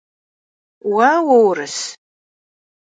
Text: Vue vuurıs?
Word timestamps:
Vue 0.91 1.11
vuurıs? 1.25 1.77